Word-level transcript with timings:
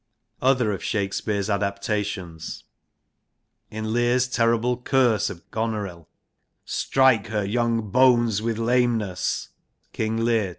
Other 0.41 0.71
of 0.71 0.83
Shakespeare's 0.83 1.47
adaptations. 1.47 2.63
In 3.69 3.93
Lear's 3.93 4.27
terrible 4.27 4.77
curse 4.81 5.29
of 5.29 5.43
Goneril, 5.51 6.09
* 6.43 6.45
strike 6.65 7.27
her 7.27 7.45
young 7.45 7.91
bones 7.91 8.41
with 8.41 8.57
lame 8.57 8.97
ness' 8.97 9.49
(King 9.93 10.17
Lear, 10.17 10.45
II. 10.45 10.49